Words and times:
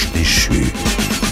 ange 0.00 0.12
déchu. 0.12 1.29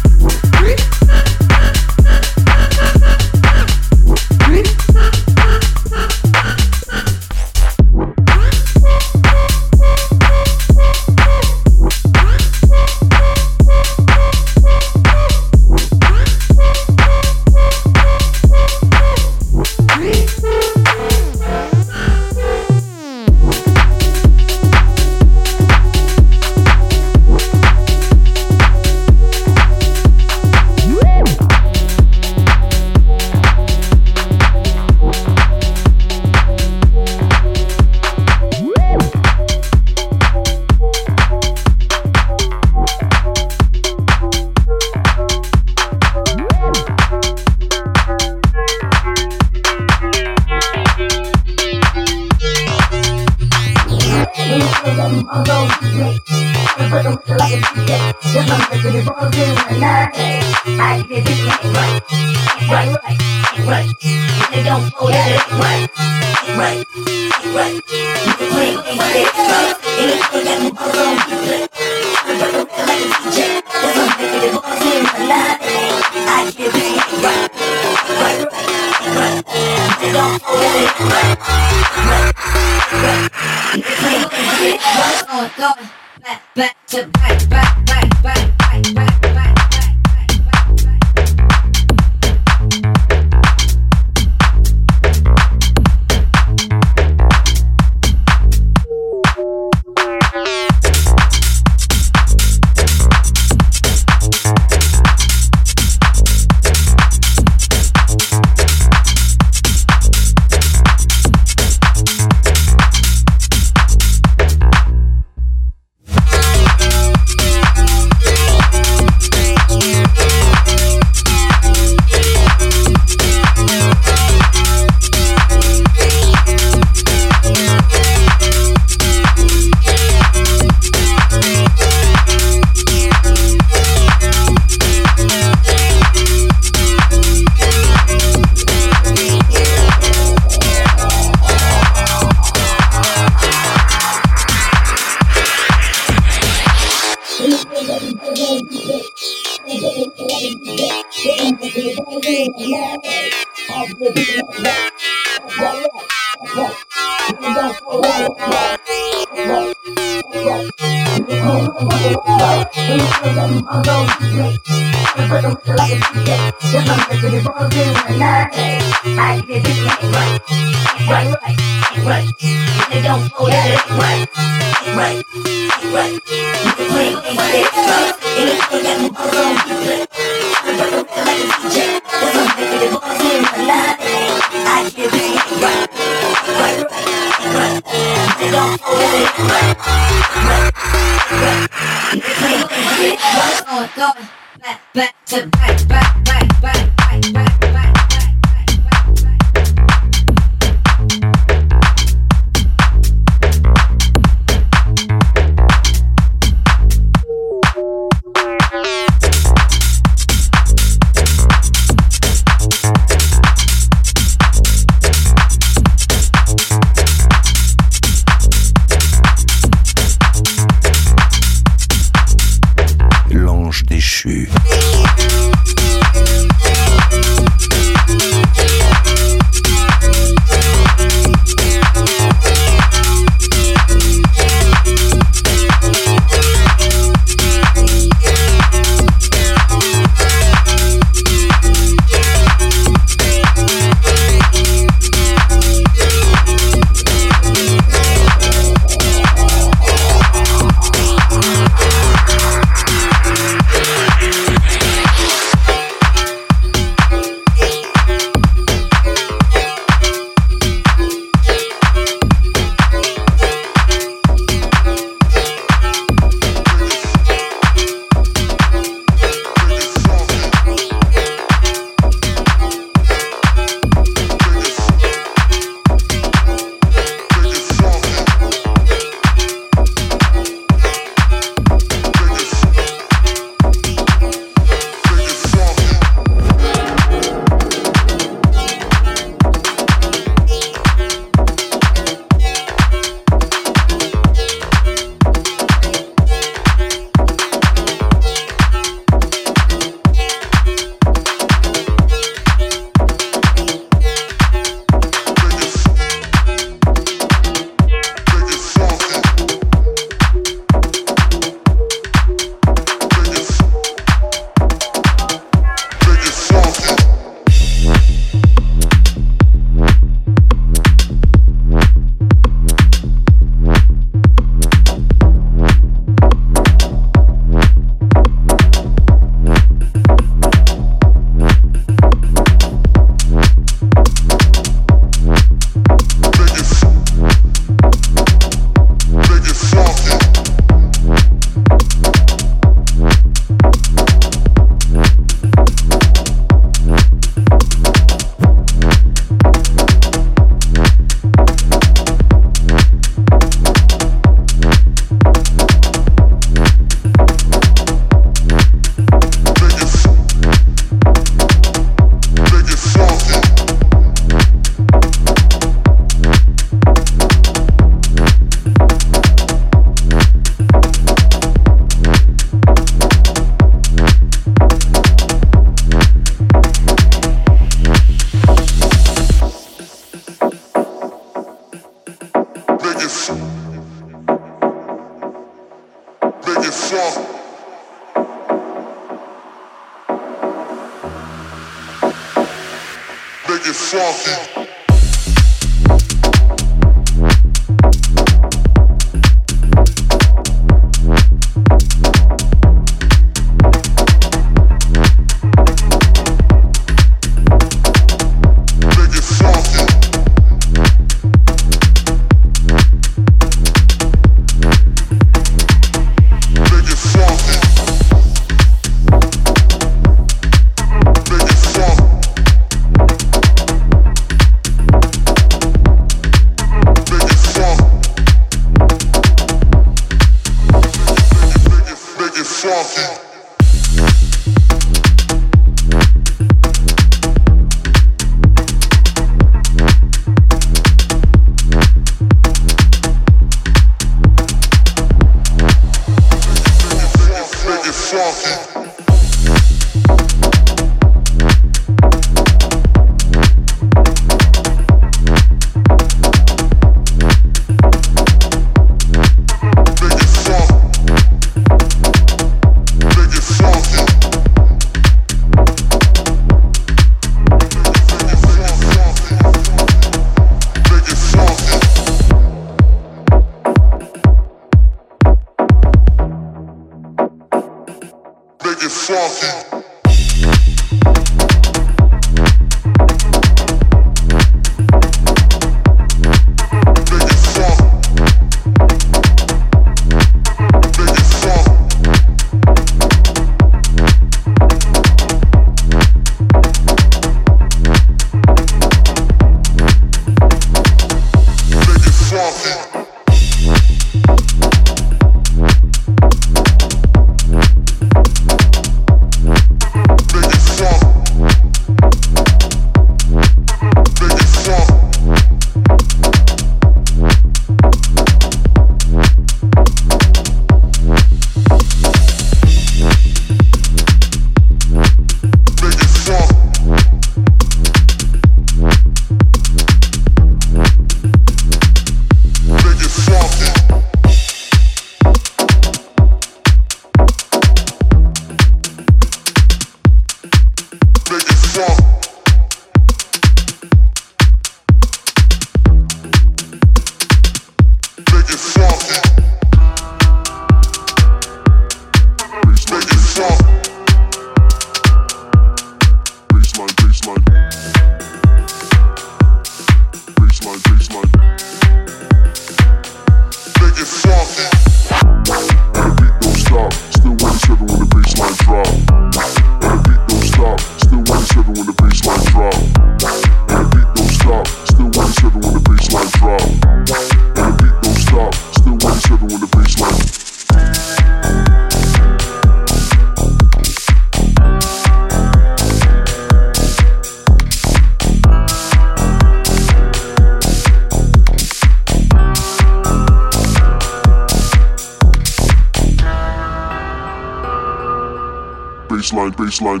Baseline, 599.58 600.00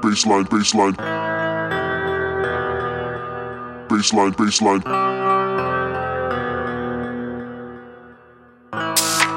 bassline, 0.00 0.46
bassline, 0.48 0.96
bassline, 3.86 4.32
bassline. 4.32 4.82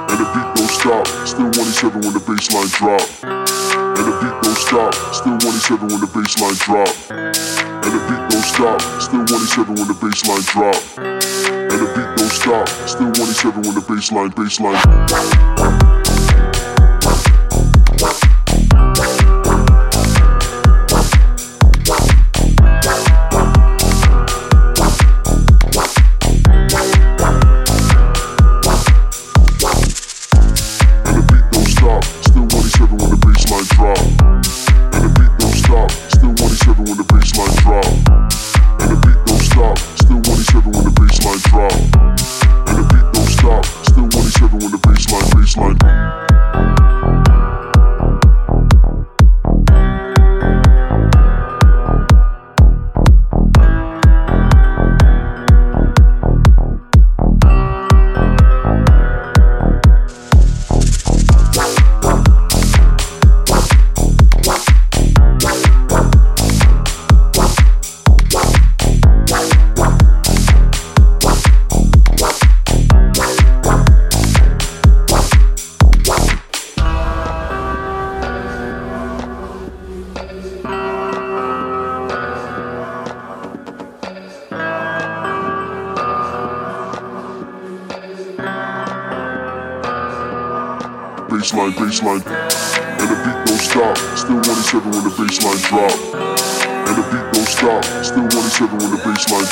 And 0.08 0.18
the 0.18 0.26
beat 0.32 0.50
don't 0.56 0.72
stop, 0.72 1.06
still 1.28 1.52
187 1.52 2.00
when 2.00 2.14
the 2.14 2.20
bassline 2.24 2.72
drop. 2.72 3.04
And 3.28 4.08
the 4.08 4.14
beat 4.22 4.36
don't 4.42 4.56
stop, 4.56 4.94
still 5.12 5.36
187 5.36 5.88
when 5.90 6.00
the 6.00 6.08
bassline 6.08 6.56
drop. 6.64 6.88
And 7.12 7.92
the 7.92 8.00
beat 8.08 8.24
don't 8.32 8.48
stop, 8.48 8.80
still 9.02 9.20
187 9.20 9.76
when 9.76 9.88
the 9.90 10.00
bassline 10.00 10.48
drop. 10.48 10.80
And 10.96 11.76
the 11.76 11.88
beat 11.92 12.08
don't 12.16 12.32
stop, 12.32 12.70
still 12.88 13.12
187 13.20 13.64
when 13.64 13.76
the 13.76 13.82
bassline, 13.84 14.32
bassline. 14.32 15.77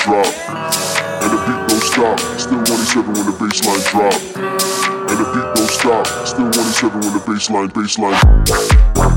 Drop. 0.06 0.28
And 1.24 1.32
the 1.32 1.38
beat 1.47 1.68
don't 1.68 1.82
stop. 1.82 2.20
Still 2.38 2.60
187 2.60 3.12
when 3.12 3.26
the 3.26 3.32
bassline 3.41 3.82
drop. 3.89 4.14
And 5.10 5.18
the 5.18 5.26
beat 5.34 5.56
don't 5.56 5.72
stop. 5.72 6.06
Still 6.28 6.45
187 6.45 7.01
when 7.01 7.14
the 7.14 7.20
bassline, 7.26 7.70
bassline. 7.74 9.14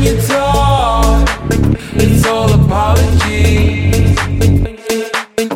when 0.00 0.16
you 0.16 0.22
talk, 0.22 1.28
it's 1.92 2.26
all 2.26 2.50
apologies. 2.50 4.16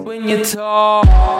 When 0.05 0.29
you 0.29 0.45
talk. 0.45 1.34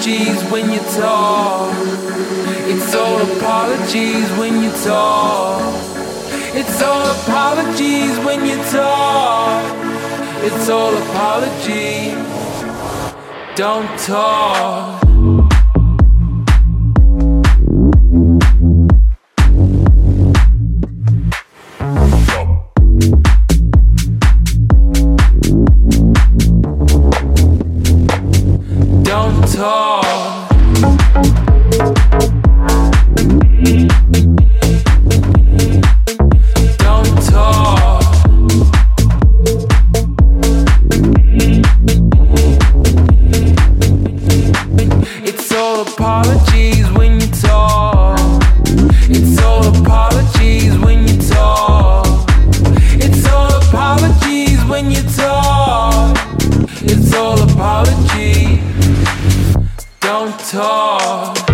apologies 0.00 0.42
when 0.50 0.70
you 0.70 0.78
talk. 0.98 1.74
It's 2.72 2.94
all 2.94 3.20
apologies 3.36 4.30
when 4.38 4.62
you 4.62 4.70
talk. 4.82 5.60
It's 6.54 6.82
all 6.82 7.04
apologies 7.22 8.18
when 8.24 8.46
you 8.46 8.56
talk. 8.70 9.62
It's 10.42 10.70
all 10.70 10.96
apologies. 10.96 12.14
Don't 13.56 13.98
talk. 13.98 14.89
don't 60.10 60.36
talk. 60.40 61.49